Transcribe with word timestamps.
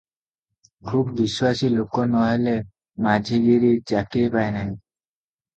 ଖୁବ୍ 0.91 1.11
ବିଶ୍ୱାସୀ 1.19 1.69
ଲୋକ 1.75 2.05
ନ 2.13 2.23
ହେଲେ 2.29 2.55
ମାଝିଗିରି 3.09 3.71
ଚାକିରି 3.93 4.33
ପାଏ 4.39 4.53
ନାହିଁ। 4.57 4.73